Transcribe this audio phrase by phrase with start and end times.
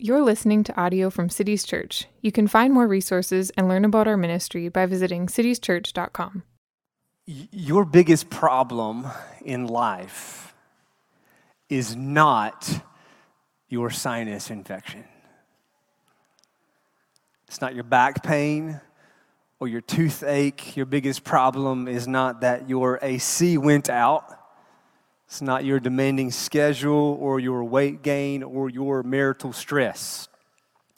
[0.00, 2.06] You're listening to audio from Cities Church.
[2.20, 6.44] You can find more resources and learn about our ministry by visiting citieschurch.com.
[7.26, 9.08] Your biggest problem
[9.44, 10.54] in life
[11.68, 12.80] is not
[13.68, 15.02] your sinus infection.
[17.48, 18.80] It's not your back pain
[19.58, 20.76] or your toothache.
[20.76, 24.37] Your biggest problem is not that your AC went out.
[25.28, 30.26] It's not your demanding schedule or your weight gain or your marital stress.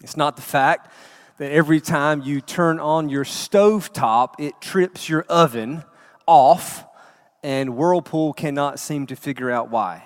[0.05, 0.93] It's not the fact
[1.39, 5.83] that every time you turn on your stove top, it trips your oven
[6.27, 6.85] off,
[7.43, 10.05] and Whirlpool cannot seem to figure out why.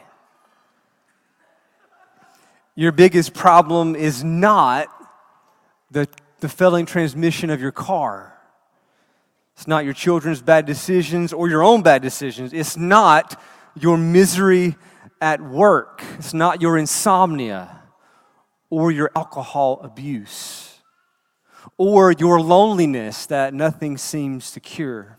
[2.74, 4.88] Your biggest problem is not
[5.90, 6.08] the,
[6.40, 8.38] the failing transmission of your car.
[9.54, 12.54] It's not your children's bad decisions or your own bad decisions.
[12.54, 13.38] It's not
[13.78, 14.76] your misery
[15.20, 17.82] at work, it's not your insomnia
[18.70, 20.80] or your alcohol abuse
[21.76, 25.18] or your loneliness that nothing seems to cure.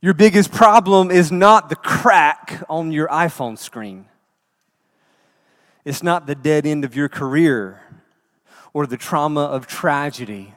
[0.00, 4.06] Your biggest problem is not the crack on your iPhone screen.
[5.84, 7.80] It's not the dead end of your career
[8.72, 10.54] or the trauma of tragedy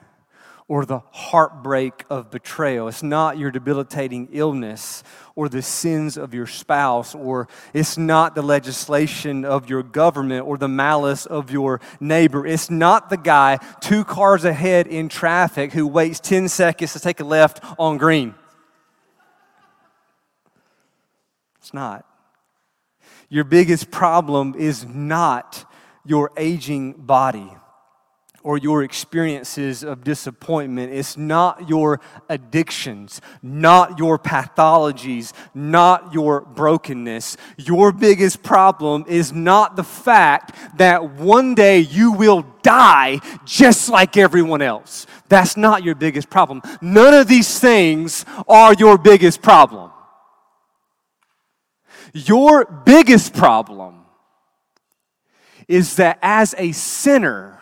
[0.70, 2.88] or the heartbreak of betrayal.
[2.88, 5.04] It's not your debilitating illness
[5.36, 10.60] or the sins of your spouse, or it's not the legislation of your government or
[10.60, 12.46] the malice of your neighbor.
[12.46, 17.20] It's not the guy two cars ahead in traffic who waits 10 seconds to take
[17.20, 18.36] a left on green.
[21.58, 22.06] It's not.
[23.28, 25.66] Your biggest problem is not
[26.06, 27.52] your aging body
[28.44, 30.94] or your experiences of disappointment.
[30.94, 37.38] It's not your addictions, not your pathologies, not your brokenness.
[37.58, 44.18] Your biggest problem is not the fact that one day you will die just like
[44.18, 45.06] everyone else.
[45.28, 46.62] That's not your biggest problem.
[46.82, 49.92] None of these things are your biggest problem.
[52.14, 54.06] Your biggest problem
[55.68, 57.59] is that as a sinner,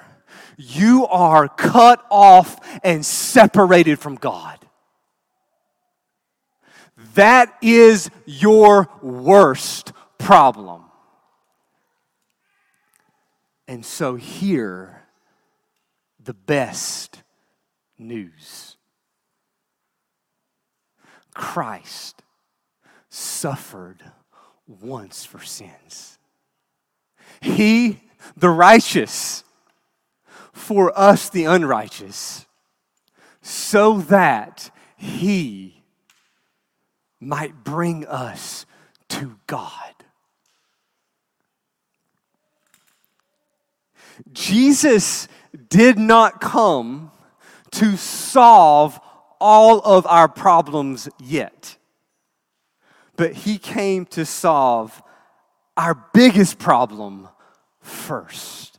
[0.57, 4.57] you are cut off and separated from God.
[7.13, 10.83] That is your worst problem.
[13.67, 15.03] And so, here,
[16.23, 17.21] the best
[17.97, 18.77] news
[21.33, 22.23] Christ
[23.09, 24.03] suffered
[24.67, 26.17] once for sins.
[27.41, 28.01] He,
[28.35, 29.43] the righteous,
[30.57, 32.45] for us, the unrighteous,
[33.41, 35.83] so that he
[37.19, 38.65] might bring us
[39.09, 39.71] to God.
[44.33, 45.27] Jesus
[45.69, 47.11] did not come
[47.71, 48.99] to solve
[49.39, 51.77] all of our problems yet,
[53.15, 55.01] but he came to solve
[55.75, 57.27] our biggest problem
[57.79, 58.76] first.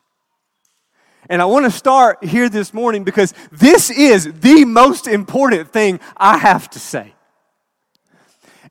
[1.28, 6.00] And I want to start here this morning because this is the most important thing
[6.16, 7.14] I have to say.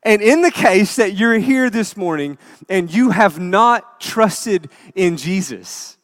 [0.02, 2.38] And in the case that you're here this morning
[2.68, 5.98] and you have not trusted in Jesus,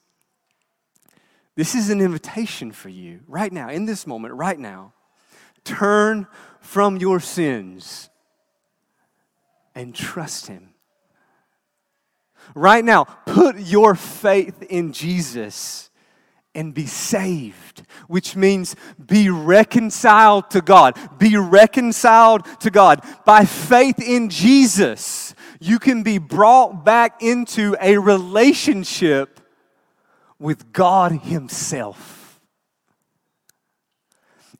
[1.57, 4.93] this is an invitation for you right now, in this moment, right now.
[5.65, 6.27] Turn
[6.61, 8.11] from your sins
[9.75, 10.71] and trust Him.
[12.55, 15.91] Right now, put your faith in Jesus
[16.55, 20.97] and be saved, which means be reconciled to God.
[21.19, 23.05] Be reconciled to God.
[23.25, 29.41] By faith in Jesus, you can be brought back into a relationship
[30.39, 32.41] with God Himself.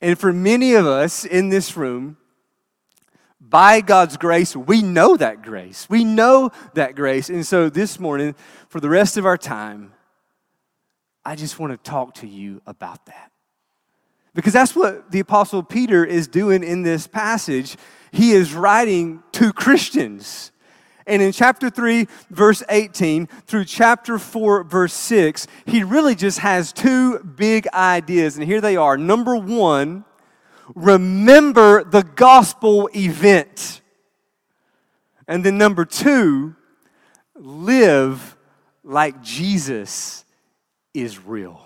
[0.01, 2.19] And for many of us in this room,
[3.41, 5.89] by God's grace, we know that grace.
[5.89, 7.31] We know that grace.
[7.31, 8.35] And so this morning,
[8.69, 9.94] for the rest of our time,
[11.25, 13.31] I just want to talk to you about that.
[14.35, 17.77] Because that's what the Apostle Peter is doing in this passage.
[18.11, 20.51] He is writing to Christians.
[21.07, 26.73] And in chapter 3, verse 18 through chapter 4, verse 6, he really just has
[26.73, 28.37] two big ideas.
[28.37, 28.97] And here they are.
[28.97, 30.05] Number one,
[30.75, 33.83] remember the gospel event.
[35.29, 36.57] And then number two,
[37.35, 38.37] live
[38.83, 40.24] like Jesus
[40.95, 41.61] is real.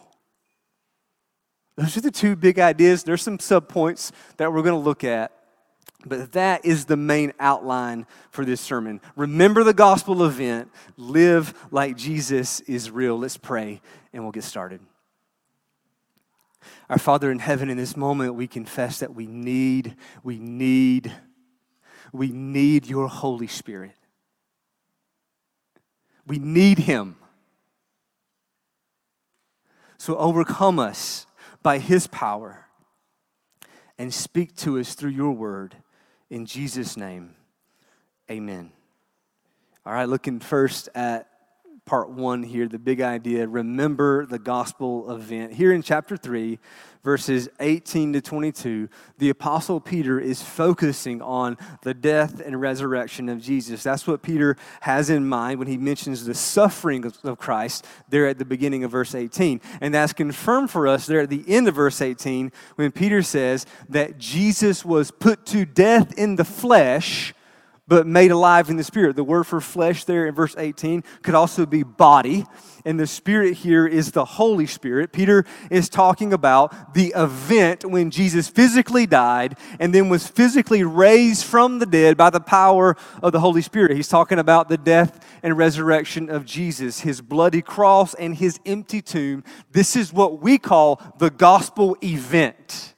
[1.76, 3.04] Those are the two big ideas.
[3.04, 5.32] There's some subpoints that we're going to look at.
[6.04, 9.00] But that is the main outline for this sermon.
[9.16, 13.18] Remember the gospel event, live like Jesus is real.
[13.18, 13.80] Let's pray
[14.12, 14.80] and we'll get started.
[16.88, 21.12] Our Father in heaven, in this moment, we confess that we need, we need,
[22.12, 23.92] we need your Holy Spirit.
[26.26, 27.16] We need Him.
[29.98, 31.26] So overcome us
[31.62, 32.66] by His power
[33.98, 35.76] and speak to us through your word.
[36.30, 37.34] In Jesus' name,
[38.30, 38.72] amen.
[39.84, 41.28] All right, looking first at
[41.88, 45.54] part one here, the big idea remember the gospel event.
[45.54, 46.58] Here in chapter 3,
[47.02, 53.40] verses 18 to 22, the Apostle Peter is focusing on the death and resurrection of
[53.40, 53.82] Jesus.
[53.82, 58.36] That's what Peter has in mind when he mentions the suffering of Christ there at
[58.36, 59.62] the beginning of verse 18.
[59.80, 63.64] And that's confirmed for us there at the end of verse 18 when Peter says
[63.88, 67.32] that Jesus was put to death in the flesh
[67.88, 69.16] but made alive in the spirit.
[69.16, 72.44] The word for flesh there in verse 18 could also be body,
[72.84, 75.12] and the spirit here is the Holy Spirit.
[75.12, 81.44] Peter is talking about the event when Jesus physically died and then was physically raised
[81.44, 83.96] from the dead by the power of the Holy Spirit.
[83.96, 89.00] He's talking about the death and resurrection of Jesus, his bloody cross and his empty
[89.00, 89.44] tomb.
[89.72, 92.94] This is what we call the gospel event.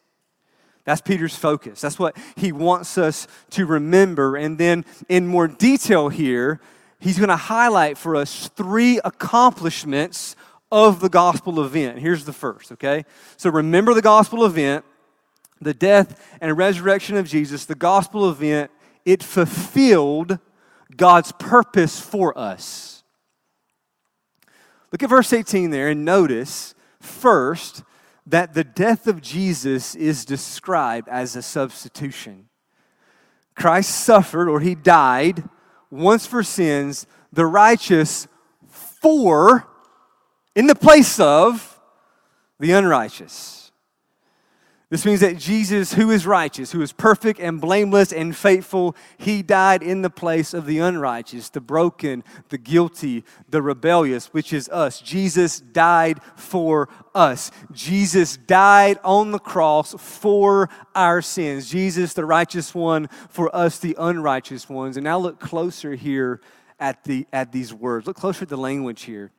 [0.85, 1.81] That's Peter's focus.
[1.81, 4.37] That's what he wants us to remember.
[4.37, 6.61] And then, in more detail, here,
[6.99, 10.37] he's going to highlight for us three accomplishments
[10.73, 11.99] of the gospel event.
[11.99, 13.05] Here's the first, okay?
[13.37, 14.85] So, remember the gospel event,
[15.61, 18.71] the death and resurrection of Jesus, the gospel event,
[19.05, 20.39] it fulfilled
[20.97, 23.03] God's purpose for us.
[24.93, 27.83] Look at verse 18 there and notice first
[28.27, 32.49] that the death of Jesus is described as a substitution.
[33.55, 35.45] Christ suffered or he died
[35.91, 38.27] once for sins, the righteous
[38.71, 39.67] for,
[40.55, 41.81] in the place of
[42.59, 43.60] the unrighteous.
[44.91, 49.41] This means that Jesus, who is righteous, who is perfect and blameless and faithful, he
[49.41, 54.69] died in the place of the unrighteous, the broken, the guilty, the rebellious, which is
[54.71, 55.01] us.
[55.01, 57.53] Jesus died for us.
[57.71, 61.71] Jesus died on the cross for our sins.
[61.71, 64.97] Jesus, the righteous one, for us, the unrighteous ones.
[64.97, 66.41] And now look closer here
[66.81, 68.09] at, the, at these words.
[68.09, 69.31] Look closer at the language here.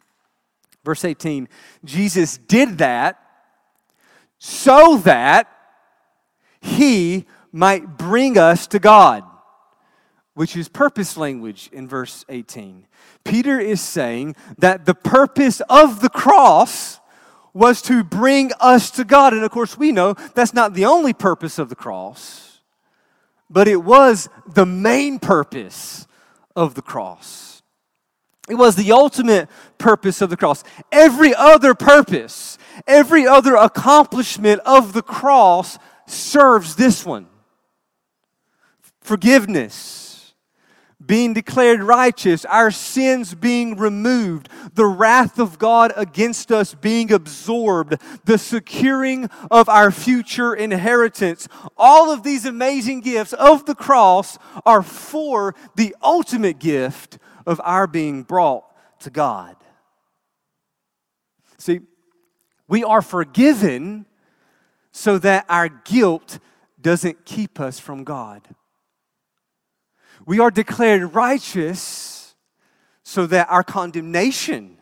[0.86, 1.50] Verse 18
[1.84, 3.31] Jesus did that
[4.44, 5.48] so that
[6.62, 9.24] he might bring us to God,
[10.34, 12.88] which is purpose language in verse 18.
[13.24, 17.00] Peter is saying that the purpose of the cross
[17.54, 19.34] was to bring us to God.
[19.34, 22.62] And of course, we know that's not the only purpose of the cross,
[23.48, 26.08] but it was the main purpose
[26.56, 27.51] of the cross.
[28.50, 30.64] It was the ultimate purpose of the cross.
[30.92, 32.58] Every other purpose
[32.88, 35.78] Every other accomplishment of the cross
[36.08, 37.28] serves this one
[39.02, 40.34] forgiveness,
[41.04, 47.96] being declared righteous, our sins being removed, the wrath of God against us being absorbed,
[48.26, 51.48] the securing of our future inheritance.
[51.76, 57.88] All of these amazing gifts of the cross are for the ultimate gift of our
[57.88, 58.64] being brought
[59.02, 59.56] to God.
[61.58, 61.82] See,
[62.68, 64.06] we are forgiven
[64.92, 66.40] so that our guilt
[66.80, 68.48] doesn't keep us from God.
[70.26, 72.36] We are declared righteous
[73.04, 74.78] so that our condemnation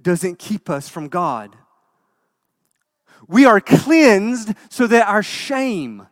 [0.00, 1.56] doesn't keep us from God.
[3.28, 6.06] We are cleansed so that our shame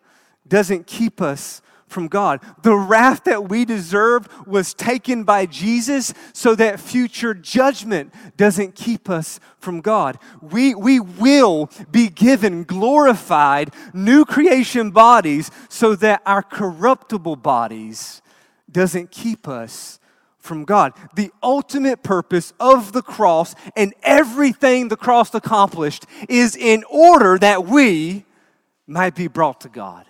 [0.47, 2.41] doesn't keep us from God.
[2.63, 9.11] The wrath that we deserved was taken by Jesus so that future judgment doesn't keep
[9.11, 10.19] us from God.
[10.41, 18.23] We, we will be given glorified new creation bodies so that our corruptible bodies
[18.71, 19.99] doesn't keep us
[20.39, 20.93] from God.
[21.15, 27.67] The ultimate purpose of the cross and everything the cross accomplished is in order that
[27.67, 28.25] we
[28.87, 30.08] might be brought to God.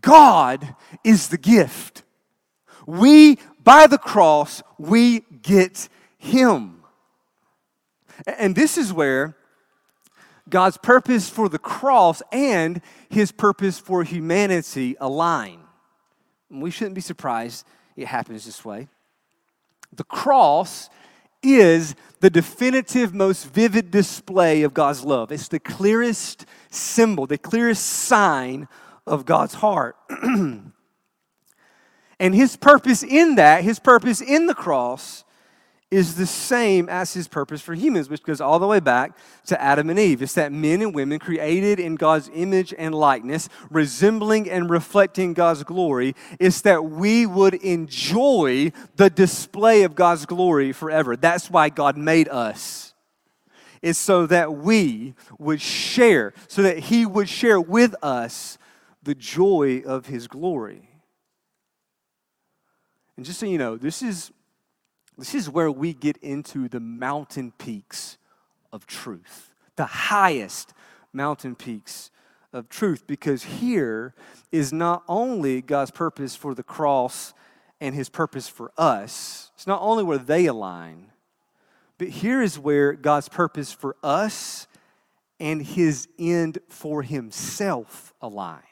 [0.00, 2.02] God is the gift.
[2.86, 5.88] We, by the cross, we get
[6.18, 6.82] Him.
[8.26, 9.36] And this is where
[10.48, 15.60] God's purpose for the cross and His purpose for humanity align.
[16.50, 17.64] We shouldn't be surprised
[17.96, 18.88] it happens this way.
[19.92, 20.88] The cross
[21.42, 25.32] is the definitive, most vivid display of God's love.
[25.32, 28.68] It's the clearest symbol, the clearest sign
[29.10, 29.96] of God's heart.
[30.22, 30.72] and
[32.20, 35.24] his purpose in that, his purpose in the cross,
[35.90, 39.60] is the same as his purpose for humans, which goes all the way back to
[39.60, 40.22] Adam and Eve.
[40.22, 45.64] It's that men and women created in God's image and likeness, resembling and reflecting God's
[45.64, 51.16] glory, it's that we would enjoy the display of God's glory forever.
[51.16, 52.94] That's why God made us.
[53.82, 58.58] It's so that we would share, so that he would share with us
[59.02, 60.88] the joy of his glory.
[63.16, 64.32] And just so you know, this is
[65.18, 68.16] this is where we get into the mountain peaks
[68.72, 70.72] of truth, the highest
[71.12, 72.10] mountain peaks
[72.54, 74.14] of truth, because here
[74.50, 77.34] is not only God's purpose for the cross
[77.80, 81.10] and his purpose for us, it's not only where they align,
[81.98, 84.66] but here is where God's purpose for us
[85.38, 88.62] and his end for himself align.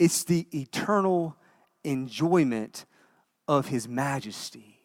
[0.00, 1.36] It's the eternal
[1.84, 2.86] enjoyment
[3.46, 4.80] of his majesty.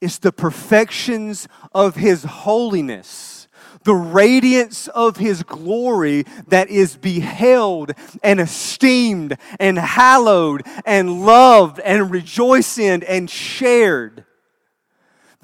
[0.00, 3.46] It's the perfections of his holiness,
[3.84, 7.92] the radiance of his glory that is beheld
[8.22, 14.24] and esteemed and hallowed and loved and rejoiced in and shared.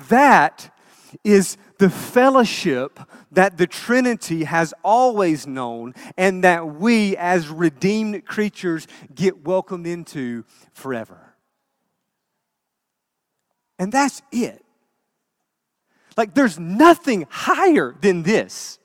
[0.09, 0.75] That
[1.23, 3.01] is the fellowship
[3.33, 10.45] that the Trinity has always known and that we, as redeemed creatures, get welcomed into
[10.73, 11.35] forever.
[13.79, 14.65] And that's it.
[16.17, 18.79] Like, there's nothing higher than this.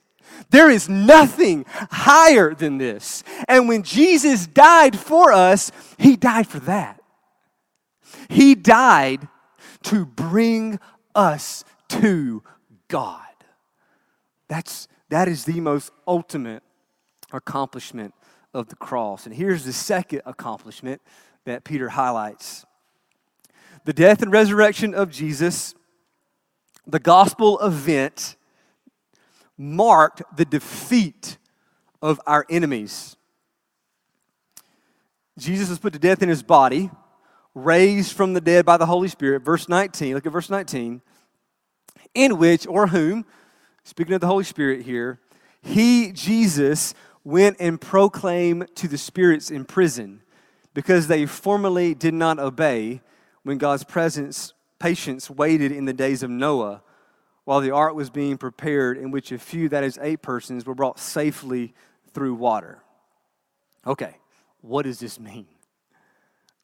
[0.50, 3.24] There is nothing higher than this.
[3.48, 7.01] And when Jesus died for us, he died for that.
[8.29, 9.27] He died
[9.83, 10.79] to bring
[11.15, 12.43] us to
[12.91, 13.24] God.
[14.50, 16.62] That's, that is the most ultimate
[17.31, 18.13] accomplishment
[18.53, 19.25] of the cross.
[19.25, 21.01] And here's the second accomplishment
[21.45, 22.65] that Peter highlights
[23.86, 25.74] the death and resurrection of Jesus,
[26.86, 28.36] the gospel event,
[29.57, 31.38] marked the defeat
[32.01, 33.15] of our enemies.
[35.39, 36.91] Jesus was put to death in his body,
[37.55, 39.43] raised from the dead by the Holy Spirit.
[39.43, 41.01] Verse 19, look at verse 19.
[42.13, 43.25] In which, or whom,
[43.84, 45.20] speaking of the Holy Spirit here,
[45.62, 50.22] he, Jesus, went and proclaimed to the spirits in prison
[50.74, 53.01] because they formerly did not obey
[53.44, 56.82] when God's presence, patience waited in the days of Noah
[57.44, 60.75] while the ark was being prepared, in which a few, that is, eight persons, were
[60.75, 61.74] brought safely
[62.13, 62.84] through water.
[63.86, 64.15] Okay,
[64.62, 65.48] what does this mean?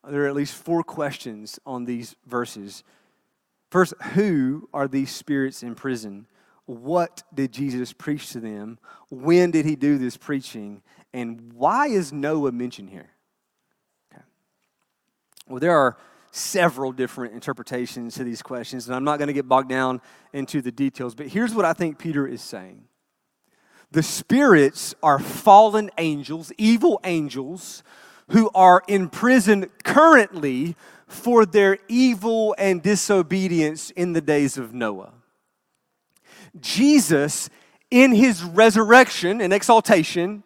[0.07, 2.83] There are at least four questions on these verses.
[3.69, 6.27] First, who are these spirits in prison?
[6.65, 8.79] What did Jesus preach to them?
[9.09, 10.81] When did he do this preaching?
[11.13, 13.09] And why is Noah mentioned here?
[14.13, 14.23] Okay.
[15.47, 15.97] Well, there are
[16.31, 20.01] several different interpretations to these questions, and I'm not going to get bogged down
[20.33, 22.83] into the details, but here's what I think Peter is saying
[23.91, 27.83] The spirits are fallen angels, evil angels,
[28.29, 30.75] who are in prison currently
[31.07, 35.13] for their evil and disobedience in the days of Noah.
[36.59, 37.49] Jesus,
[37.89, 40.43] in his resurrection and exaltation,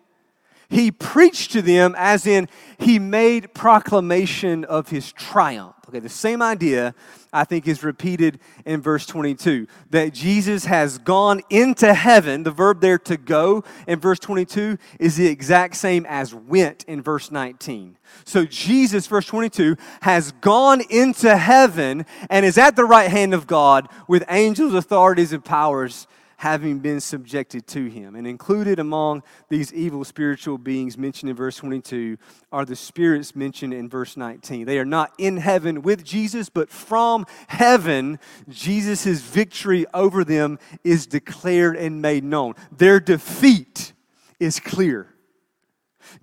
[0.70, 5.76] he preached to them as in he made proclamation of his triumph.
[5.92, 6.96] Okay, the same idea
[7.34, 12.44] I think is repeated in verse 22 that Jesus has gone into heaven.
[12.44, 17.02] The verb there to go in verse 22 is the exact same as went in
[17.02, 17.98] verse 19.
[18.24, 23.46] So Jesus, verse 22, has gone into heaven and is at the right hand of
[23.46, 26.08] God with angels, authorities, and powers
[26.42, 28.16] having been subjected to him.
[28.16, 32.18] And included among these evil spiritual beings mentioned in verse 22
[32.52, 34.66] are the spirits mentioned in verse 19.
[34.66, 38.18] They are not in heaven with Jesus, but from heaven,
[38.50, 42.56] Jesus' victory over them is declared and made known.
[42.76, 43.94] Their defeat
[44.40, 45.11] is clear.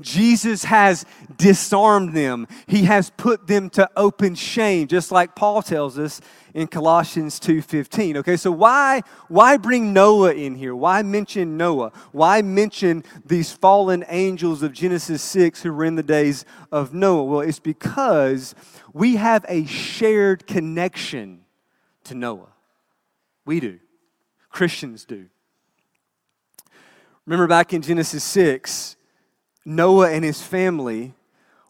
[0.00, 1.04] Jesus has
[1.37, 2.47] disarmed them.
[2.66, 6.21] He has put them to open shame, just like Paul tells us
[6.54, 8.16] in Colossians 2:15.
[8.18, 10.75] Okay, so why why bring Noah in here?
[10.75, 11.92] Why mention Noah?
[12.12, 17.25] Why mention these fallen angels of Genesis 6 who were in the days of Noah?
[17.25, 18.54] Well, it's because
[18.92, 21.45] we have a shared connection
[22.04, 22.52] to Noah.
[23.45, 23.78] We do.
[24.50, 25.26] Christians do.
[27.26, 28.97] Remember back in Genesis 6,
[29.68, 31.12] Noah and his family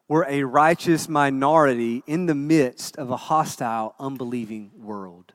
[0.07, 5.33] were a righteous minority in the midst of a hostile, unbelieving world.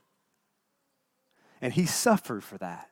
[1.62, 2.90] And he suffered for that.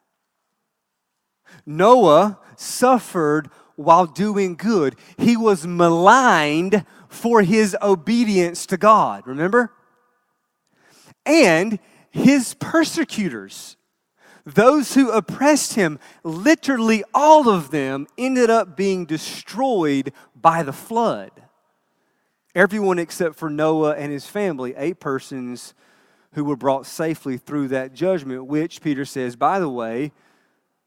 [1.65, 4.97] Noah suffered while doing good.
[5.17, 9.25] He was maligned for his obedience to God.
[9.25, 9.71] Remember?
[11.25, 13.77] And his persecutors,
[14.45, 21.31] those who oppressed him, literally all of them ended up being destroyed by the flood.
[22.53, 25.73] Everyone except for Noah and his family, eight persons
[26.33, 30.11] who were brought safely through that judgment, which Peter says, by the way,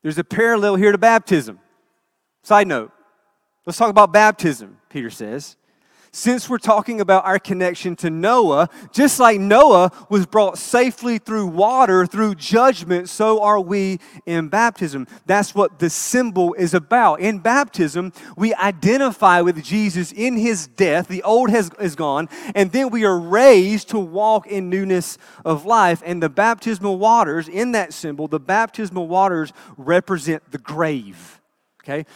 [0.02, 1.58] there's a parallel here to baptism.
[2.42, 2.92] Side note,
[3.64, 5.56] let's talk about baptism, Peter says
[6.14, 11.48] since we're talking about our connection to Noah, just like Noah was brought safely through
[11.48, 15.08] water, through judgment, so are we in baptism.
[15.26, 17.18] That's what the symbol is about.
[17.18, 22.70] In baptism, we identify with Jesus in his death, the old has, is gone, and
[22.70, 26.00] then we are raised to walk in newness of life.
[26.06, 31.40] And the baptismal waters, in that symbol, the baptismal waters represent the grave.
[31.82, 32.06] Okay?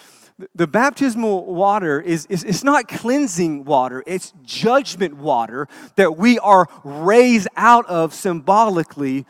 [0.55, 6.69] The baptismal water is, is it's not cleansing water it's judgment water that we are
[6.85, 9.27] raised out of symbolically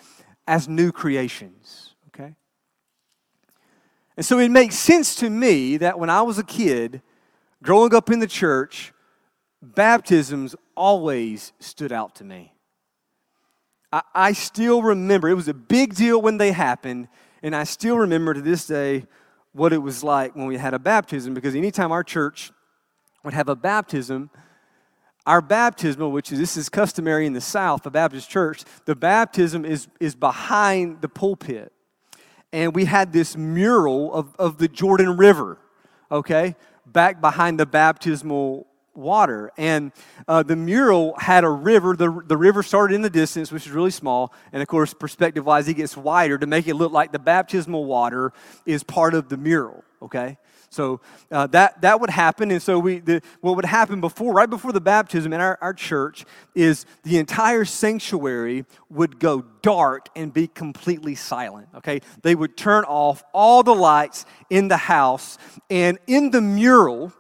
[0.47, 2.35] as new creations okay?
[4.17, 7.03] And so it makes sense to me that when i was a kid
[7.63, 8.93] growing up in the church
[9.63, 12.53] baptisms always stood out to me.
[13.93, 17.09] I, I still remember it was a big deal when they happened
[17.43, 19.07] and i still remember to this day
[19.59, 22.53] what it was like when we had a baptism because anytime our church
[23.25, 24.31] would have a baptism,
[25.27, 29.65] our baptismal, which is this is customary in the South, a Baptist church, the baptism
[29.65, 31.73] is, is behind the pulpit.
[32.53, 35.59] And we had this mural of, of the Jordan River,
[36.11, 38.67] okay, back behind the baptismal
[38.99, 39.51] water.
[39.57, 39.93] And
[40.27, 41.97] uh, the mural had a river.
[41.97, 44.35] The, the river started in the distance, which is really small.
[44.53, 47.85] And of course, perspective wise, it gets wider to make it look like the baptismal
[47.85, 48.33] water
[48.67, 50.37] is part of the mural, okay?
[50.71, 51.01] So
[51.31, 52.51] uh, that, that would happen.
[52.51, 55.73] And so we, the, what would happen before, right before the baptism in our, our
[55.73, 61.69] church, is the entire sanctuary would go dark and be completely silent.
[61.77, 62.01] Okay?
[62.23, 65.39] They would turn off all the lights in the house.
[65.71, 67.13] And in the mural,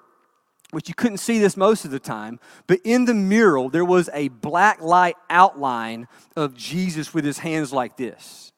[0.71, 4.11] which you couldn't see this most of the time, but in the mural, there was
[4.13, 8.53] a black light outline of Jesus with his hands like this.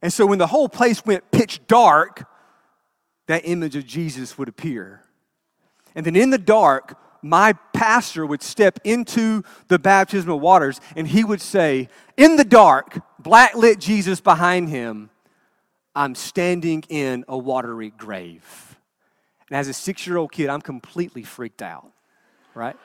[0.00, 2.26] And so when the whole place went pitch dark,
[3.26, 5.02] that image of Jesus would appear.
[5.94, 11.24] And then in the dark, my pastor would step into the baptismal waters and he
[11.24, 15.10] would say, In the dark, black lit Jesus behind him,
[15.94, 18.67] I'm standing in a watery grave.
[19.50, 21.90] And as a six year old kid, I'm completely freaked out,
[22.54, 22.76] right?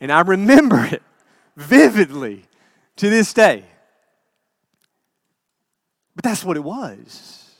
[0.00, 1.02] And I remember it
[1.56, 2.44] vividly
[2.96, 3.64] to this day.
[6.14, 7.50] But that's what it was.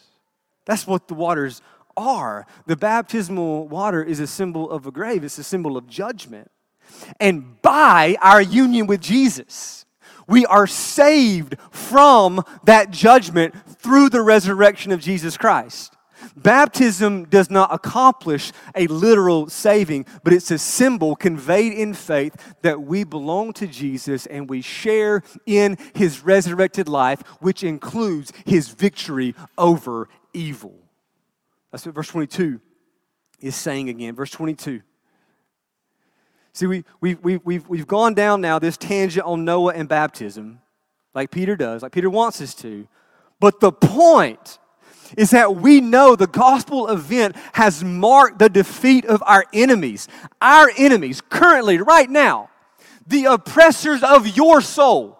[0.64, 1.62] That's what the waters
[1.96, 2.46] are.
[2.66, 6.50] The baptismal water is a symbol of a grave, it's a symbol of judgment.
[7.18, 9.86] And by our union with Jesus,
[10.28, 15.91] we are saved from that judgment through the resurrection of Jesus Christ.
[16.36, 22.82] Baptism does not accomplish a literal saving, but it's a symbol conveyed in faith that
[22.82, 29.34] we belong to Jesus and we share in his resurrected life, which includes his victory
[29.58, 30.74] over evil.
[31.70, 32.60] That's what verse 22
[33.40, 34.14] is saying again.
[34.14, 34.82] Verse 22.
[36.54, 40.60] See, we, we, we, we've, we've gone down now this tangent on Noah and baptism,
[41.14, 42.86] like Peter does, like Peter wants us to.
[43.40, 44.58] But the point
[45.16, 50.08] is that we know the gospel event has marked the defeat of our enemies.
[50.40, 52.50] Our enemies, currently, right now,
[53.06, 55.18] the oppressors of your soul,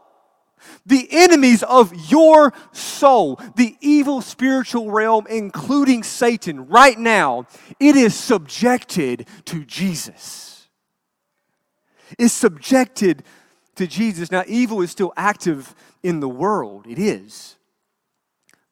[0.87, 7.47] the enemies of your soul, the evil spiritual realm, including Satan, right now,
[7.79, 10.69] it is subjected to Jesus.
[12.19, 13.25] Is subjected
[13.77, 14.31] to Jesus.
[14.31, 17.57] Now, evil is still active in the world, it is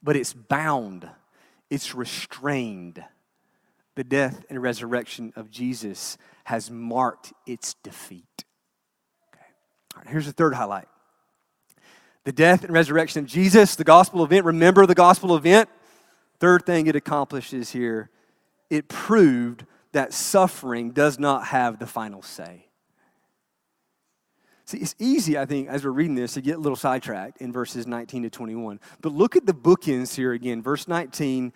[0.03, 1.09] but it's bound,
[1.69, 3.05] it's restrained.
[3.97, 8.45] The death and resurrection of Jesus has marked its defeat.
[9.35, 9.45] Okay.
[9.95, 10.87] All right, here's the third highlight
[12.25, 14.45] the death and resurrection of Jesus, the gospel event.
[14.45, 15.69] Remember the gospel event?
[16.39, 18.11] Third thing it accomplishes here
[18.71, 22.67] it proved that suffering does not have the final say.
[24.71, 27.53] See, it's easy, I think, as we're reading this, to get a little sidetracked in
[27.53, 28.79] verses 19 to 21.
[29.01, 31.53] But look at the bookends here again, verse 19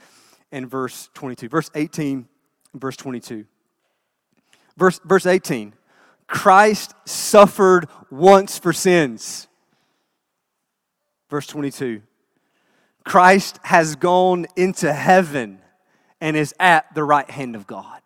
[0.51, 1.49] and verse 22.
[1.49, 2.29] Verse 18
[2.75, 3.47] verse 22.
[4.77, 5.75] Verse, verse 18
[6.27, 9.47] Christ suffered once for sins.
[11.31, 12.03] Verse 22
[13.05, 15.61] Christ has gone into heaven
[16.21, 18.01] and is at the right hand of God.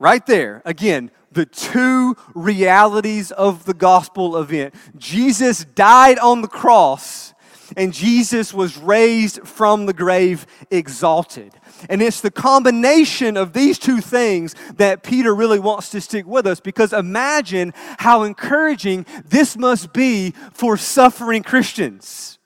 [0.00, 4.74] Right there, again, the two realities of the gospel event.
[4.96, 7.34] Jesus died on the cross,
[7.76, 11.52] and Jesus was raised from the grave exalted.
[11.90, 16.46] And it's the combination of these two things that Peter really wants to stick with
[16.46, 22.38] us because imagine how encouraging this must be for suffering Christians.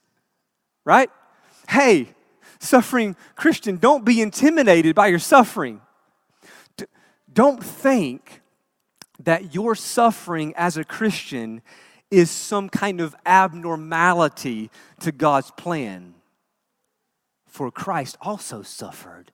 [0.85, 1.09] Right?
[1.69, 2.09] Hey,
[2.59, 5.81] suffering Christian, don't be intimidated by your suffering.
[7.35, 8.41] Don't think
[9.19, 11.63] that your suffering as a Christian
[12.11, 14.71] is some kind of abnormality
[15.01, 16.15] to God's plan.
[17.47, 19.33] For Christ also suffered.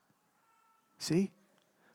[0.98, 1.30] See?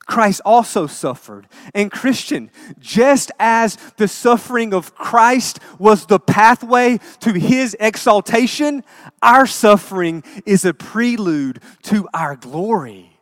[0.06, 1.48] Christ also suffered.
[1.74, 8.84] And Christian, just as the suffering of Christ was the pathway to his exaltation,
[9.24, 13.20] our suffering is a prelude to our glory.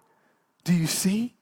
[0.65, 1.35] Do you see?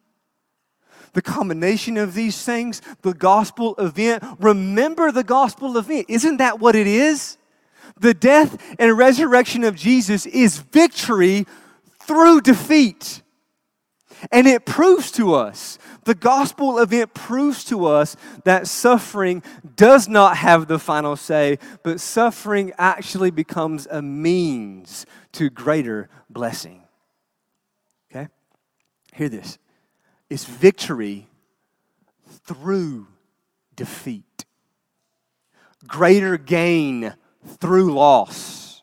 [1.13, 6.05] The combination of these things, the gospel event, remember the gospel event.
[6.09, 7.37] Isn't that what it is?
[7.99, 11.45] The death and resurrection of Jesus is victory
[12.03, 13.21] through defeat.
[14.31, 19.41] And it proves to us, the gospel event proves to us that suffering
[19.75, 26.83] does not have the final say, but suffering actually becomes a means to greater blessing.
[28.11, 28.27] Okay?
[29.13, 29.57] Hear this
[30.31, 31.27] it's victory
[32.45, 33.05] through
[33.75, 34.45] defeat,
[35.85, 37.13] greater gain
[37.59, 38.81] through loss,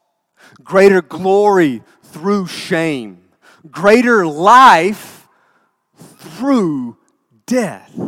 [0.63, 3.31] greater glory through shame,
[3.71, 5.27] greater life
[5.97, 6.99] through
[7.47, 7.99] death.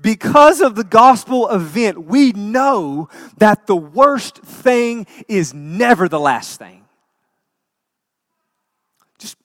[0.00, 3.08] Because of the gospel event, we know
[3.38, 6.84] that the worst thing is never the last thing.
[9.16, 9.36] Just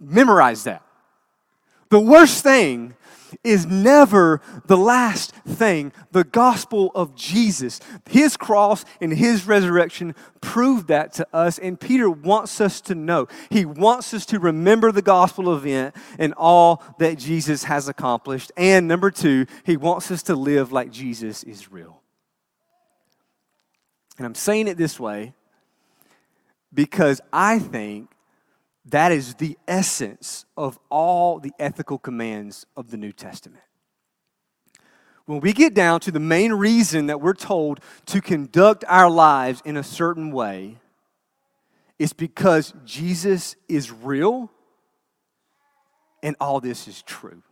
[0.00, 0.83] memorize that.
[1.94, 2.96] The worst thing
[3.44, 5.92] is never the last thing.
[6.10, 7.78] The gospel of Jesus,
[8.10, 11.56] his cross and his resurrection proved that to us.
[11.60, 13.28] And Peter wants us to know.
[13.48, 18.50] He wants us to remember the gospel event and all that Jesus has accomplished.
[18.56, 22.02] And number two, he wants us to live like Jesus is real.
[24.18, 25.32] And I'm saying it this way
[26.74, 28.13] because I think
[28.86, 33.62] that is the essence of all the ethical commands of the New Testament.
[35.26, 39.62] When we get down to the main reason that we're told to conduct our lives
[39.64, 40.76] in a certain way,
[41.98, 44.50] it's because Jesus is real
[46.22, 47.42] and all this is true.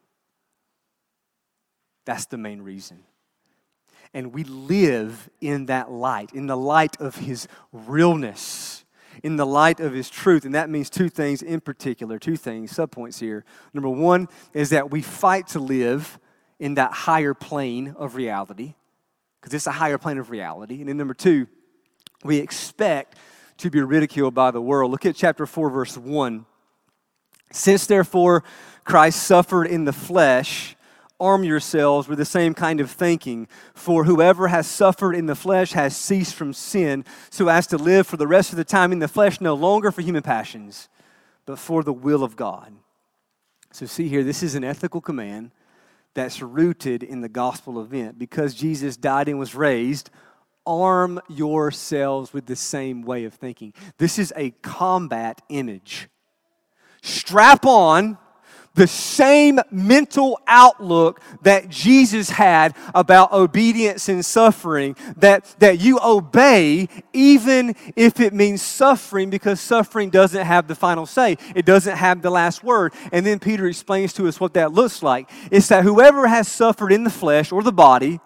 [2.05, 3.05] That's the main reason.
[4.13, 8.82] And we live in that light, in the light of his realness
[9.23, 10.45] in the light of his truth.
[10.45, 13.45] And that means two things in particular, two things, subpoints here.
[13.73, 16.19] Number one is that we fight to live
[16.59, 18.75] in that higher plane of reality,
[19.41, 20.81] because it's a higher plane of reality.
[20.81, 21.49] And then number two,
[22.23, 23.17] we expect
[23.59, 24.91] to be ridiculed by the world.
[24.91, 26.47] Look at chapter 4, verse 1.
[27.51, 28.45] Since therefore
[28.85, 30.77] Christ suffered in the flesh,
[31.23, 33.47] arm yourselves with the same kind of thinking.
[33.75, 38.07] For whoever has suffered in the flesh has ceased from sin, so as to live
[38.07, 40.89] for the rest of the time in the flesh, no longer for human passions,
[41.47, 42.73] but for the will of God.
[43.71, 45.53] So, see here, this is an ethical command
[46.15, 48.19] that's rooted in the gospel event.
[48.19, 50.11] Because Jesus died and was raised,
[50.67, 53.73] arm yourselves with the same way of thinking.
[53.99, 56.09] This is a combat image.
[57.03, 58.19] Strap on
[58.75, 66.89] the same mental outlook that Jesus had about obedience and suffering, that, that you obey
[67.13, 71.37] even if it means suffering, because suffering doesn't have the final say.
[71.55, 72.95] It doesn't have the last word.
[73.13, 75.31] And then Peter explains to us what that looks like.
[75.51, 78.21] It's that whoever has suffered in the flesh or the body,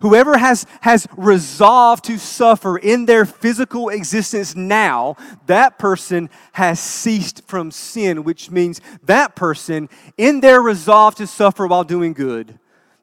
[0.00, 7.42] Whoever has, has resolved to suffer in their physical existence now, that person has ceased
[7.46, 12.58] from sin, which means that person, in their resolve to suffer while doing good,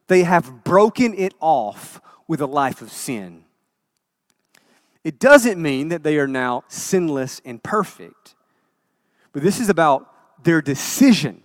[0.06, 3.44] they have broken it off with a life of sin.
[5.02, 8.34] It doesn't mean that they are now sinless and perfect,
[9.32, 10.10] but this is about
[10.44, 11.42] their decision,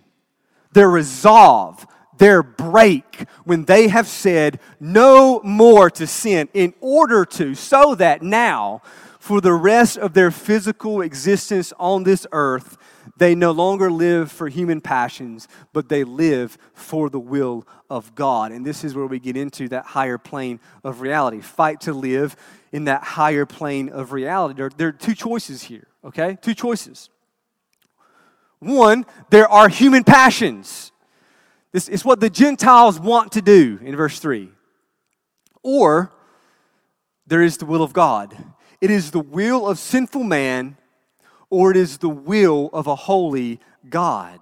[0.72, 1.86] their resolve,
[2.20, 8.20] their break when they have said no more to sin in order to, so that
[8.20, 8.82] now,
[9.18, 12.76] for the rest of their physical existence on this earth,
[13.16, 18.52] they no longer live for human passions, but they live for the will of God.
[18.52, 21.40] And this is where we get into that higher plane of reality.
[21.40, 22.36] Fight to live
[22.70, 24.58] in that higher plane of reality.
[24.58, 26.36] There, there are two choices here, okay?
[26.42, 27.08] Two choices.
[28.58, 30.89] One, there are human passions.
[31.72, 34.50] This is what the Gentiles want to do in verse 3.
[35.62, 36.12] Or
[37.26, 38.36] there is the will of God.
[38.80, 40.76] It is the will of sinful man,
[41.48, 44.40] or it is the will of a holy God.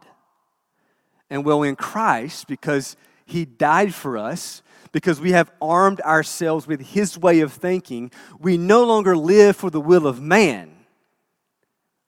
[1.29, 4.62] And well, in Christ, because he died for us,
[4.93, 9.69] because we have armed ourselves with his way of thinking, we no longer live for
[9.69, 10.71] the will of man,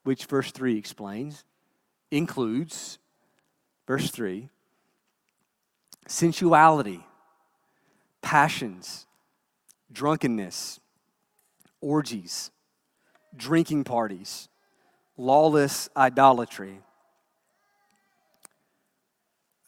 [0.04, 1.44] which verse 3 explains,
[2.10, 2.98] includes,
[3.86, 4.48] verse 3,
[6.10, 7.06] sensuality,
[8.20, 9.06] passions,
[9.92, 10.80] drunkenness,
[11.80, 12.50] orgies,
[13.36, 14.48] drinking parties,
[15.16, 16.80] lawless idolatry.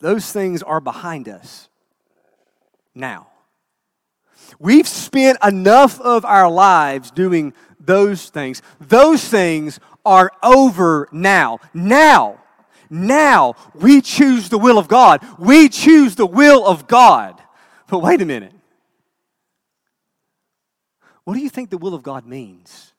[0.01, 1.69] Those things are behind us
[2.93, 3.29] now.
[4.59, 8.63] We've spent enough of our lives doing those things.
[8.81, 11.61] Those things are over now.
[11.73, 12.42] Now,
[12.93, 15.27] now we choose the will of God.
[15.39, 17.41] We choose the will of God.
[17.89, 18.53] But wait a minute.
[21.25, 22.93] What do you think the will of God means?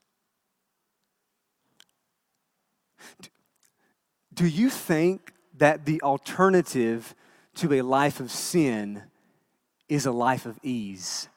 [4.34, 7.14] Do you think that the alternative
[7.56, 9.04] to a life of sin
[9.88, 11.30] is a life of ease?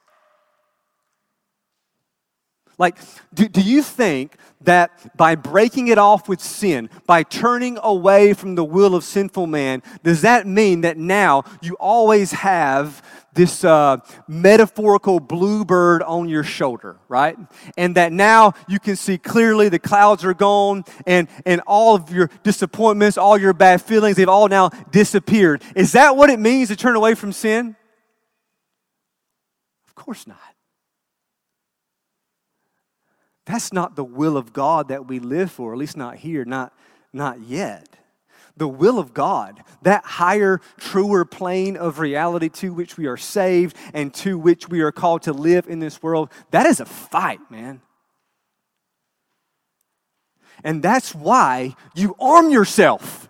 [2.79, 2.99] Like,
[3.33, 8.55] do, do you think that by breaking it off with sin, by turning away from
[8.55, 13.99] the will of sinful man, does that mean that now you always have this uh,
[14.27, 17.37] metaphorical bluebird on your shoulder, right?
[17.77, 22.11] And that now you can see clearly the clouds are gone and, and all of
[22.11, 25.63] your disappointments, all your bad feelings, they've all now disappeared.
[25.75, 27.77] Is that what it means to turn away from sin?
[29.87, 30.56] Of course not.
[33.47, 36.73] That's not the will of God that we live for, at least not here, not,
[37.13, 37.89] not yet.
[38.57, 43.77] The will of God, that higher, truer plane of reality to which we are saved
[43.95, 47.39] and to which we are called to live in this world, that is a fight,
[47.51, 47.83] man.
[50.65, 53.29] And that's why you arm yourself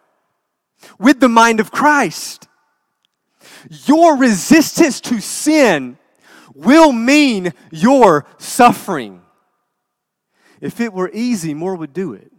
[0.98, 2.48] with the mind of Christ.
[3.86, 5.98] Your resistance to sin
[6.54, 9.22] will mean your suffering.
[10.60, 12.32] If it were easy, more would do it.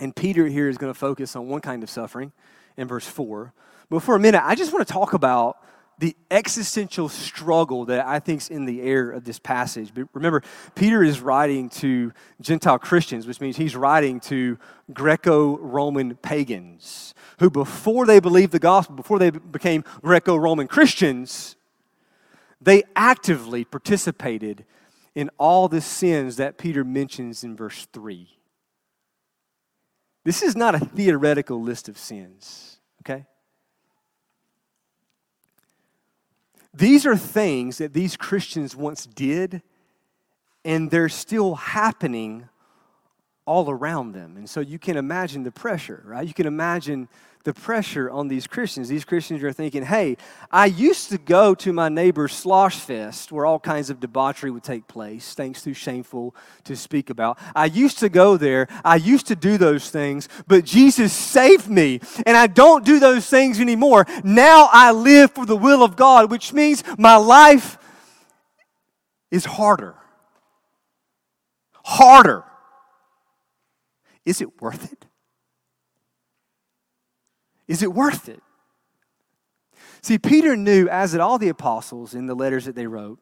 [0.00, 2.32] And Peter here is going to focus on one kind of suffering
[2.76, 3.52] in verse 4.
[3.88, 5.58] But for a minute, I just want to talk about
[5.98, 9.92] the existential struggle that I think is in the air of this passage.
[9.94, 10.42] But remember,
[10.74, 14.58] Peter is writing to Gentile Christians, which means he's writing to
[14.92, 21.56] Greco Roman pagans who, before they believed the gospel, before they became Greco Roman Christians,
[22.60, 24.64] they actively participated
[25.14, 28.28] in all the sins that Peter mentions in verse 3.
[30.24, 33.26] This is not a theoretical list of sins, okay?
[36.72, 39.62] These are things that these Christians once did,
[40.64, 42.48] and they're still happening
[43.44, 44.36] all around them.
[44.36, 46.26] And so you can imagine the pressure, right?
[46.26, 47.08] You can imagine
[47.44, 48.88] the pressure on these Christians.
[48.88, 50.16] These Christians are thinking, hey,
[50.50, 54.62] I used to go to my neighbor's slosh fest where all kinds of debauchery would
[54.62, 57.38] take place, things too shameful to speak about.
[57.54, 58.68] I used to go there.
[58.84, 63.26] I used to do those things, but Jesus saved me, and I don't do those
[63.26, 64.06] things anymore.
[64.22, 67.78] Now I live for the will of God, which means my life
[69.30, 69.96] is harder.
[71.84, 72.44] Harder.
[74.24, 75.06] Is it worth it?
[77.68, 78.42] Is it worth it?
[80.02, 83.20] See, Peter knew, as did all the apostles in the letters that they wrote,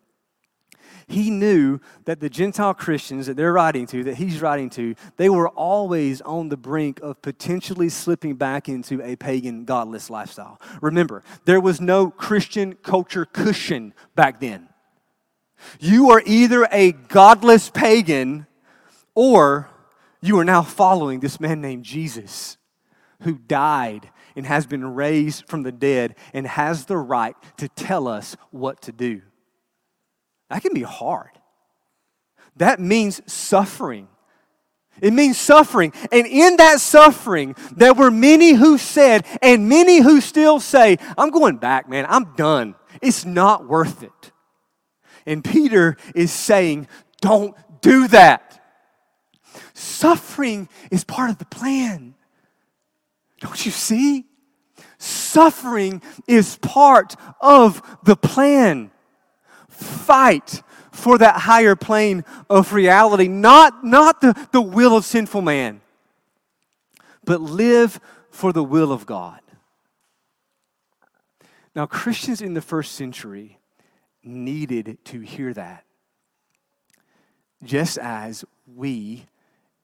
[1.07, 5.29] he knew that the Gentile Christians that they're writing to, that he's writing to, they
[5.29, 10.61] were always on the brink of potentially slipping back into a pagan, godless lifestyle.
[10.81, 14.69] Remember, there was no Christian culture cushion back then.
[15.81, 18.47] You are either a godless pagan
[19.15, 19.69] or
[20.23, 22.57] you are now following this man named Jesus
[23.23, 28.09] who died and has been raised from the dead and has the right to tell
[28.09, 29.23] us what to do.
[30.49, 31.31] That can be hard.
[32.57, 34.09] That means suffering.
[35.01, 35.93] It means suffering.
[36.13, 41.31] And in that suffering, there were many who said, and many who still say, I'm
[41.31, 42.07] going back, man.
[42.09, 42.75] I'm done.
[43.01, 44.33] It's not worth it.
[45.25, 46.89] And Peter is saying,
[47.21, 48.61] don't do that.
[49.75, 52.15] Suffering is part of the plan.
[53.41, 54.27] Don't you see?
[54.99, 58.91] Suffering is part of the plan.
[59.69, 65.81] Fight for that higher plane of reality, not, not the, the will of sinful man,
[67.25, 67.99] but live
[68.31, 69.41] for the will of God.
[71.75, 73.59] Now, Christians in the first century
[74.23, 75.85] needed to hear that,
[77.63, 79.27] just as we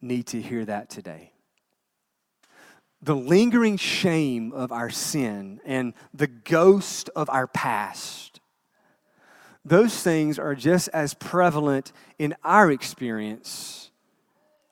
[0.03, 1.33] need to hear that today.
[3.03, 8.41] The lingering shame of our sin and the ghost of our past,
[9.65, 13.91] those things are just as prevalent in our experience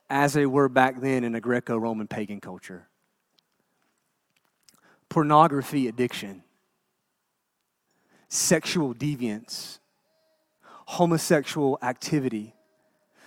[0.08, 2.88] as they were back then in a Greco Roman pagan culture.
[5.08, 6.42] Pornography addiction,
[8.28, 9.78] sexual deviance,
[10.62, 12.54] homosexual activity,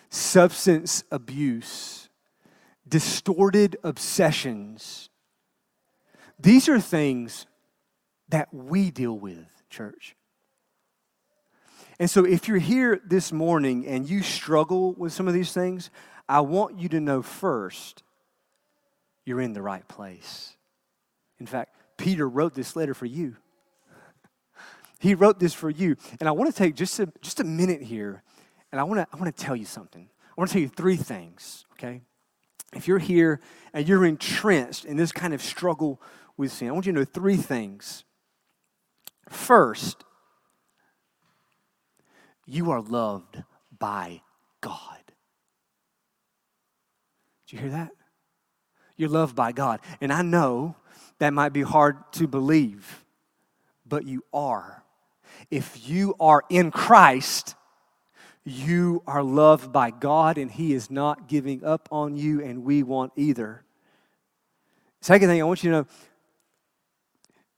[0.09, 2.06] substance abuse,
[2.87, 5.09] distorted obsessions.
[6.39, 7.45] These are things
[8.29, 10.15] that we deal with, church.
[11.99, 15.89] And so, if you're here this morning and you struggle with some of these things,
[16.29, 18.03] I want you to know first
[19.25, 20.55] you're in the right place.
[21.39, 23.35] In fact, Peter wrote this letter for you.
[24.99, 25.95] He wrote this for you.
[26.19, 28.23] And I want to take just a, just a minute here
[28.71, 30.09] and I want to I want to tell you something.
[30.29, 32.01] I want to tell you three things, okay?
[32.73, 33.39] If you're here
[33.73, 36.01] and you're entrenched in this kind of struggle
[36.35, 38.03] with sin, I want you to know three things.
[39.29, 40.03] First,
[42.45, 43.43] you are loved
[43.77, 44.21] by
[44.61, 45.03] God.
[47.45, 47.91] Did you hear that?
[48.95, 49.79] You're loved by God.
[50.01, 50.75] And I know
[51.19, 53.05] that might be hard to believe,
[53.85, 54.83] but you are.
[55.51, 57.55] If you are in Christ,
[58.47, 62.83] you are loved by God and He is not giving up on you, and we
[62.83, 63.63] want either.
[65.01, 65.87] Second thing, I want you to know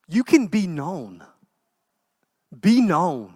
[0.08, 1.23] you can be known.
[2.60, 3.36] Be known.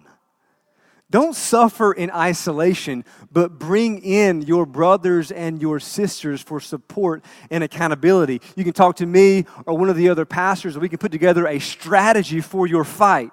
[1.08, 7.62] Don't suffer in isolation, but bring in your brothers and your sisters for support and
[7.62, 8.40] accountability.
[8.56, 11.12] You can talk to me or one of the other pastors, and we can put
[11.12, 13.30] together a strategy for your fight.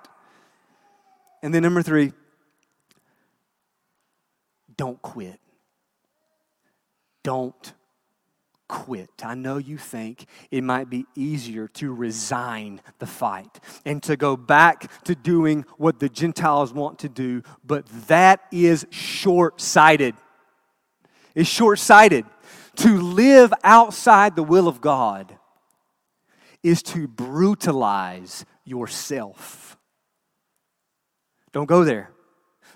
[1.41, 2.13] And then, number three,
[4.81, 5.39] don't quit.
[7.21, 7.73] Don't
[8.67, 9.11] quit.
[9.23, 14.35] I know you think it might be easier to resign the fight and to go
[14.35, 20.15] back to doing what the Gentiles want to do, but that is short sighted.
[21.35, 22.25] It's short sighted.
[22.77, 25.37] To live outside the will of God
[26.63, 29.77] is to brutalize yourself.
[31.51, 32.09] Don't go there.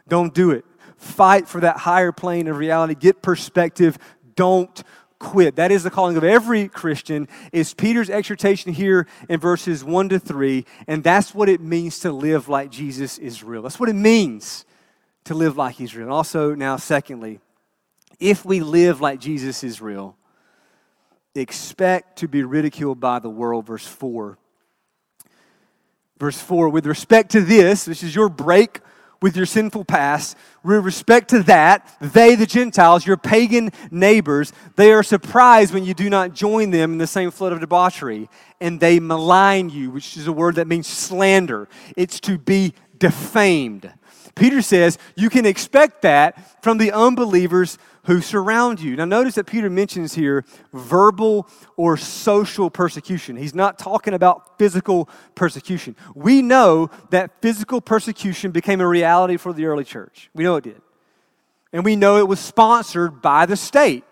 [0.08, 0.66] Don't do it.
[0.98, 2.96] Fight for that higher plane of reality.
[2.96, 3.98] Get perspective.
[4.36, 4.84] Don't
[5.20, 5.56] quit.
[5.56, 7.28] That is the calling of every Christian.
[7.52, 12.12] Is Peter's exhortation here in verses 1 to 3, and that's what it means to
[12.12, 13.62] live like Jesus is real.
[13.62, 14.66] That's what it means
[15.26, 16.06] to live like he's real.
[16.06, 17.40] And also now secondly,
[18.20, 20.16] if we live like Jesus is real,
[21.34, 24.38] expect to be ridiculed by the world verse 4.
[26.18, 28.80] Verse 4, with respect to this, this is your break
[29.22, 34.92] with your sinful past, with respect to that, they, the Gentiles, your pagan neighbors, they
[34.92, 38.80] are surprised when you do not join them in the same flood of debauchery, and
[38.80, 41.68] they malign you, which is a word that means slander.
[41.96, 43.92] It's to be defamed.
[44.34, 48.96] Peter says you can expect that from the unbelievers who surround you.
[48.96, 53.36] Now, notice that Peter mentions here verbal or social persecution.
[53.36, 55.96] He's not talking about physical persecution.
[56.14, 60.30] We know that physical persecution became a reality for the early church.
[60.34, 60.82] We know it did.
[61.74, 64.04] And we know it was sponsored by the state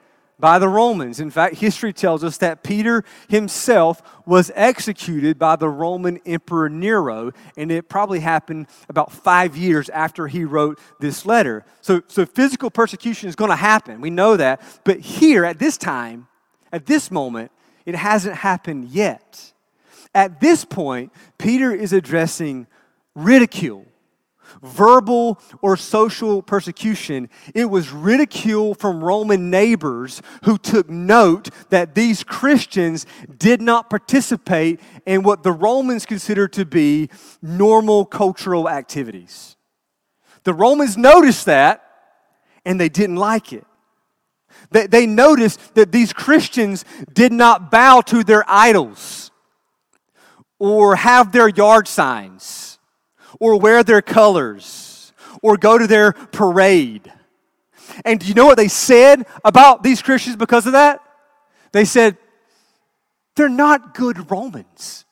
[0.43, 1.21] by the Romans.
[1.21, 7.31] In fact, history tells us that Peter himself was executed by the Roman Emperor Nero,
[7.55, 11.63] and it probably happened about five years after he wrote this letter.
[11.79, 14.01] So, so physical persecution is going to happen.
[14.01, 14.61] We know that.
[14.83, 16.27] But here, at this time,
[16.73, 17.49] at this moment,
[17.85, 19.53] it hasn't happened yet.
[20.13, 22.67] At this point, Peter is addressing
[23.15, 23.85] ridicule
[24.61, 27.29] verbal or social persecution.
[27.55, 33.05] It was ridicule from Roman neighbors who took note that these Christians
[33.37, 37.09] did not participate in what the Romans considered to be
[37.41, 39.55] normal cultural activities.
[40.43, 41.83] The Romans noticed that
[42.65, 43.65] and they didn't like it.
[44.71, 49.31] They, they noticed that these Christians did not bow to their idols
[50.59, 52.72] or have their yard signs
[53.39, 57.11] or wear their colors or go to their parade.
[58.05, 61.01] And do you know what they said about these Christians because of that?
[61.71, 62.17] They said,
[63.35, 65.05] they're not good Romans.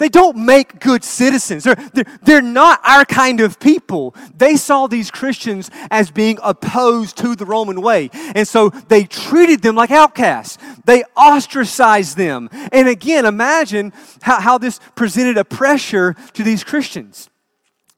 [0.00, 1.64] They don't make good citizens.
[1.64, 4.14] They're, they're, they're not our kind of people.
[4.34, 8.08] They saw these Christians as being opposed to the Roman way.
[8.34, 10.56] And so they treated them like outcasts.
[10.86, 12.48] They ostracized them.
[12.72, 13.92] And again, imagine
[14.22, 17.28] how, how this presented a pressure to these Christians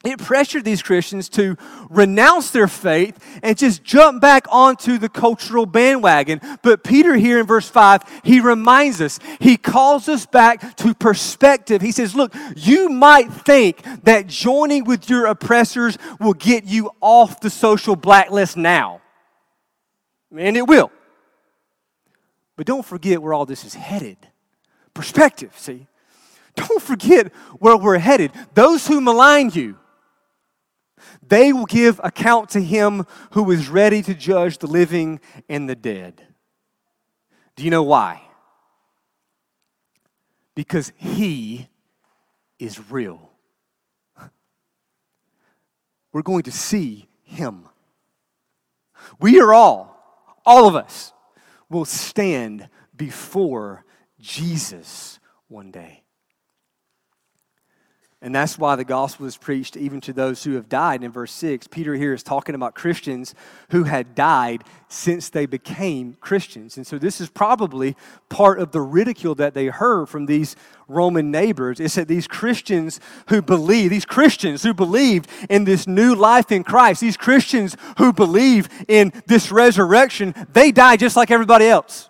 [0.03, 1.55] it pressured these Christians to
[1.89, 6.41] renounce their faith and just jump back onto the cultural bandwagon.
[6.61, 11.81] But Peter, here in verse 5, he reminds us, he calls us back to perspective.
[11.81, 17.39] He says, Look, you might think that joining with your oppressors will get you off
[17.39, 19.01] the social blacklist now.
[20.35, 20.91] And it will.
[22.57, 24.17] But don't forget where all this is headed.
[24.93, 25.87] Perspective, see?
[26.55, 28.31] Don't forget where we're headed.
[28.53, 29.77] Those who malign you,
[31.25, 35.75] they will give account to him who is ready to judge the living and the
[35.75, 36.21] dead.
[37.55, 38.21] Do you know why?
[40.55, 41.67] Because he
[42.59, 43.31] is real.
[46.11, 47.67] We're going to see him.
[49.19, 51.11] We are all, all of us,
[51.69, 53.83] will stand before
[54.19, 56.02] Jesus one day.
[58.23, 61.03] And that's why the gospel is preached even to those who have died.
[61.03, 63.35] In verse 6, Peter here is talking about Christians
[63.71, 66.77] who had died since they became Christians.
[66.77, 67.97] And so this is probably
[68.29, 70.55] part of the ridicule that they heard from these
[70.87, 71.81] Roman neighbors.
[71.81, 76.63] Is that these Christians who believe, these Christians who believed in this new life in
[76.63, 82.09] Christ, these Christians who believe in this resurrection, they die just like everybody else.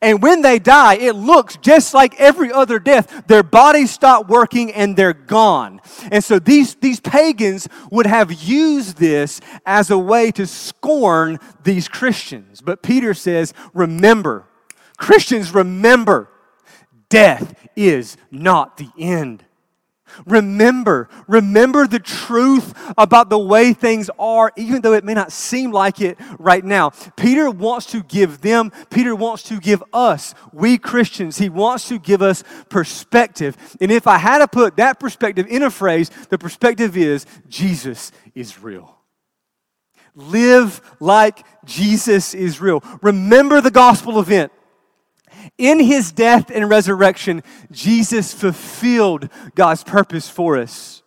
[0.00, 3.26] And when they die, it looks just like every other death.
[3.26, 5.80] Their bodies stop working and they're gone.
[6.10, 11.88] And so these, these pagans would have used this as a way to scorn these
[11.88, 12.60] Christians.
[12.60, 14.46] But Peter says, remember,
[14.96, 16.28] Christians, remember,
[17.08, 19.44] death is not the end.
[20.26, 25.72] Remember, remember the truth about the way things are, even though it may not seem
[25.72, 26.90] like it right now.
[27.16, 31.98] Peter wants to give them, Peter wants to give us, we Christians, he wants to
[31.98, 33.56] give us perspective.
[33.80, 38.12] And if I had to put that perspective in a phrase, the perspective is Jesus
[38.34, 38.96] is real.
[40.14, 42.82] Live like Jesus is real.
[43.02, 44.52] Remember the gospel event.
[45.58, 47.42] In his death and resurrection,
[47.72, 51.02] Jesus fulfilled God's purpose for us.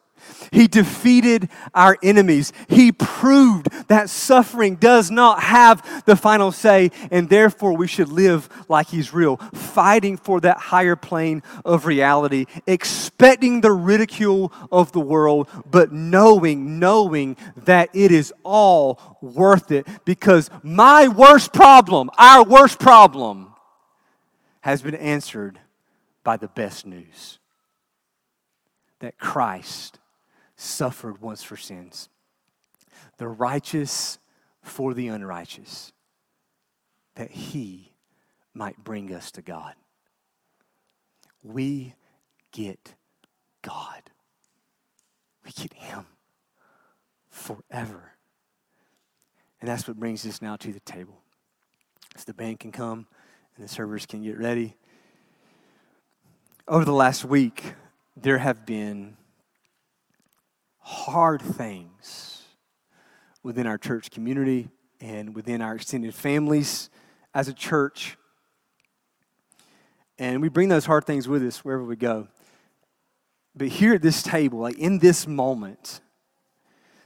[0.51, 2.51] He defeated our enemies.
[2.67, 8.49] He proved that suffering does not have the final say, and therefore we should live
[8.67, 14.99] like He's real, fighting for that higher plane of reality, expecting the ridicule of the
[14.99, 22.43] world, but knowing, knowing that it is all worth it because my worst problem, our
[22.43, 23.50] worst problem,
[24.61, 25.59] has been answered
[26.23, 27.39] by the best news
[28.99, 29.99] that Christ
[30.55, 32.09] suffered once for sins,
[33.17, 34.19] the righteous
[34.61, 35.91] for the unrighteous,
[37.15, 37.93] that he
[38.53, 39.73] might bring us to God.
[41.43, 41.95] We
[42.51, 42.95] get
[43.61, 44.01] God.
[45.45, 46.05] We get Him
[47.29, 48.11] forever.
[49.59, 51.21] And that's what brings us now to the table.
[52.15, 53.07] As the band can come
[53.61, 54.75] and the servers can get ready.
[56.67, 57.75] Over the last week,
[58.17, 59.17] there have been
[60.79, 62.41] hard things
[63.43, 66.89] within our church community and within our extended families
[67.35, 68.17] as a church.
[70.17, 72.29] And we bring those hard things with us wherever we go.
[73.55, 76.01] But here at this table, like in this moment,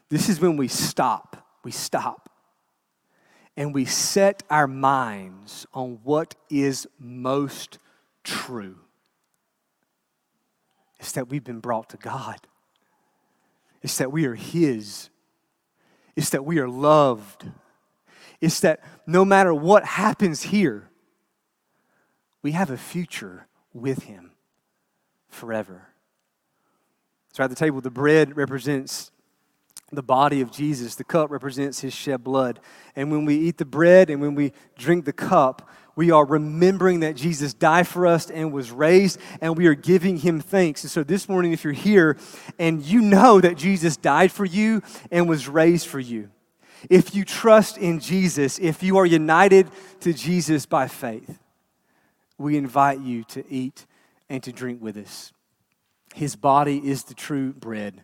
[0.08, 1.36] this is when we stop.
[1.66, 2.24] We stop
[3.58, 7.80] and we set our minds on what is most
[8.24, 8.78] true.
[10.99, 12.38] It's that we've been brought to God.
[13.82, 15.10] It's that we are His.
[16.16, 17.49] It's that we are loved.
[18.41, 20.89] It's that no matter what happens here,
[22.41, 24.32] we have a future with Him
[25.30, 25.89] forever.
[27.34, 29.12] So at the table, the bread represents
[29.92, 30.96] the body of Jesus.
[30.96, 32.60] The cup represents his shed blood.
[32.96, 37.02] And when we eat the bread and when we drink the cup, we are remembering
[37.02, 40.84] that Jesus died for us and was raised, and we are giving him thanks.
[40.84, 42.18] And so this morning, if you're here
[42.60, 46.30] and you know that Jesus died for you and was raised for you,
[46.90, 49.70] if you trust in Jesus, if you are united
[50.02, 51.40] to Jesus by faith,
[52.38, 53.86] we invite you to eat
[54.30, 55.32] and to drink with us.
[56.14, 58.04] His body is the true bread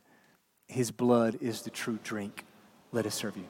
[0.71, 2.45] his blood is the true drink.
[2.93, 3.45] Let us serve you.